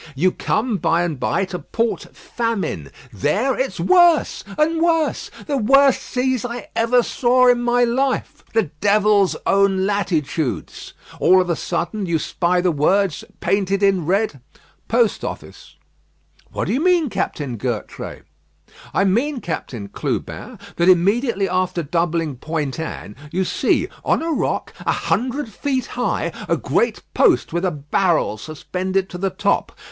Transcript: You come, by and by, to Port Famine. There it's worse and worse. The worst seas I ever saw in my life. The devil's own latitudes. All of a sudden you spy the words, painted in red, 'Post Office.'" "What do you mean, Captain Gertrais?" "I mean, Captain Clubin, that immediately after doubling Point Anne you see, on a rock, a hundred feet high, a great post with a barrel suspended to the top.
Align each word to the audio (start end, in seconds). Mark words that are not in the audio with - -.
You 0.15 0.31
come, 0.31 0.77
by 0.77 1.03
and 1.03 1.19
by, 1.19 1.45
to 1.45 1.59
Port 1.59 2.07
Famine. 2.15 2.89
There 3.13 3.55
it's 3.55 3.79
worse 3.79 4.43
and 4.57 4.81
worse. 4.81 5.29
The 5.45 5.57
worst 5.57 6.01
seas 6.01 6.43
I 6.43 6.69
ever 6.75 7.03
saw 7.03 7.47
in 7.47 7.61
my 7.61 7.83
life. 7.83 8.43
The 8.53 8.71
devil's 8.81 9.35
own 9.45 9.85
latitudes. 9.85 10.93
All 11.19 11.39
of 11.39 11.51
a 11.51 11.55
sudden 11.55 12.07
you 12.07 12.17
spy 12.17 12.61
the 12.61 12.71
words, 12.71 13.23
painted 13.41 13.83
in 13.83 14.07
red, 14.07 14.39
'Post 14.87 15.23
Office.'" 15.23 15.75
"What 16.51 16.65
do 16.65 16.73
you 16.73 16.83
mean, 16.83 17.07
Captain 17.11 17.55
Gertrais?" 17.59 18.23
"I 18.95 19.03
mean, 19.03 19.39
Captain 19.39 19.87
Clubin, 19.87 20.57
that 20.77 20.89
immediately 20.89 21.47
after 21.47 21.83
doubling 21.83 22.37
Point 22.37 22.79
Anne 22.79 23.15
you 23.31 23.45
see, 23.45 23.87
on 24.03 24.23
a 24.23 24.31
rock, 24.33 24.73
a 24.79 24.91
hundred 24.93 25.49
feet 25.49 25.85
high, 25.93 26.31
a 26.49 26.57
great 26.57 27.03
post 27.13 27.53
with 27.53 27.63
a 27.63 27.69
barrel 27.69 28.39
suspended 28.39 29.07
to 29.11 29.19
the 29.19 29.29
top. 29.29 29.71